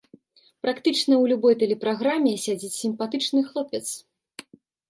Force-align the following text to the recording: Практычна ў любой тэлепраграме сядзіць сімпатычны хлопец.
Практычна 0.65 1.13
ў 1.17 1.23
любой 1.33 1.53
тэлепраграме 1.63 2.33
сядзіць 2.47 2.73
сімпатычны 2.83 3.47
хлопец. 3.51 3.85